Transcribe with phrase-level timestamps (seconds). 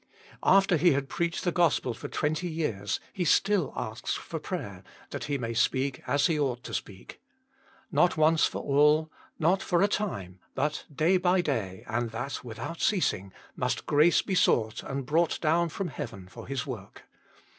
[0.41, 4.81] After he had preached the gospel for twenty years, he still asks for prayer
[5.11, 7.21] that he may speak as he ought to speak.
[7.91, 12.81] Not once for all, not for a time, but day by day, and that without
[12.81, 17.03] ceasing, must grace be sought and brought down from heaven for his work.